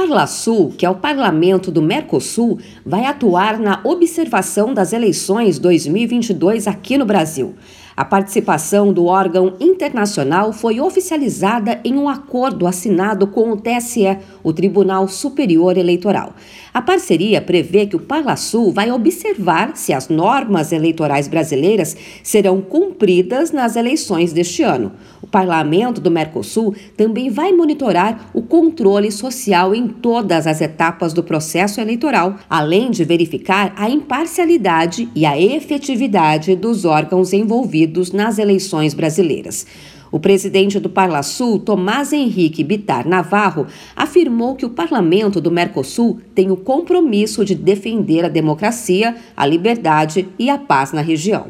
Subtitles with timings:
[0.00, 6.96] Parlasul, que é o parlamento do Mercosul, vai atuar na observação das eleições 2022 aqui
[6.96, 7.54] no Brasil.
[7.94, 14.54] A participação do órgão internacional foi oficializada em um acordo assinado com o TSE, o
[14.54, 16.34] Tribunal Superior Eleitoral.
[16.72, 23.50] A parceria prevê que o Parlasul vai observar se as normas eleitorais brasileiras serão cumpridas
[23.50, 24.92] nas eleições deste ano.
[25.20, 31.22] O Parlamento do Mercosul também vai monitorar o controle social em todas as etapas do
[31.22, 38.92] processo eleitoral, além de verificar a imparcialidade e a efetividade dos órgãos envolvidos nas eleições
[38.92, 39.64] brasileiras.
[40.10, 46.50] O presidente do Parlasul, Tomás Henrique Bitar Navarro, afirmou que o parlamento do Mercosul tem
[46.50, 51.46] o compromisso de defender a democracia, a liberdade e a paz na região.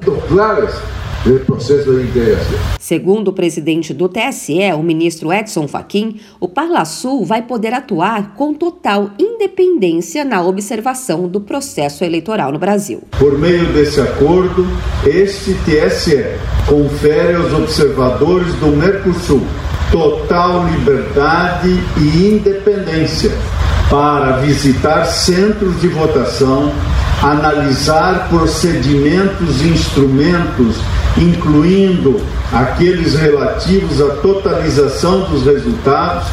[2.78, 8.54] Segundo o presidente do TSE, o ministro Edson Fachin, o Parlasul vai poder atuar com
[8.54, 13.02] total independência na observação do processo eleitoral no Brasil.
[13.18, 14.66] Por meio desse acordo,
[15.04, 16.24] este TSE
[16.66, 19.42] confere aos observadores do Mercosul
[19.90, 21.68] total liberdade
[21.98, 23.32] e independência
[23.90, 26.72] para visitar centros de votação,
[27.22, 30.76] analisar procedimentos e instrumentos
[31.18, 32.20] incluindo
[32.52, 36.28] aqueles relativos à totalização dos resultados,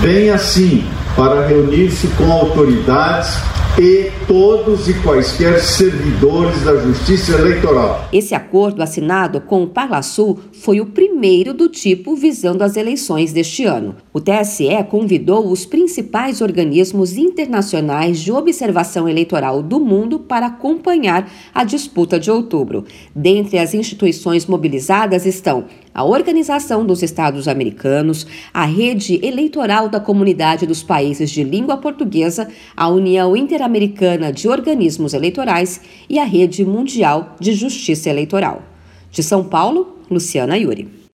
[0.00, 0.84] bem assim
[1.16, 3.36] para reunir-se com autoridades
[3.78, 8.08] e todos e quaisquer servidores da Justiça Eleitoral.
[8.12, 10.86] Esse acordo assinado com o Parlasul foi o
[11.22, 13.94] primeiro do tipo visando as eleições deste ano.
[14.12, 21.62] O TSE convidou os principais organismos internacionais de observação eleitoral do mundo para acompanhar a
[21.62, 22.84] disputa de outubro.
[23.14, 30.66] Dentre as instituições mobilizadas estão a Organização dos Estados Americanos, a Rede Eleitoral da Comunidade
[30.66, 37.36] dos Países de Língua Portuguesa, a União Interamericana de Organismos Eleitorais e a Rede Mundial
[37.38, 38.64] de Justiça Eleitoral.
[39.12, 41.01] De São Paulo, Luciana Yuri.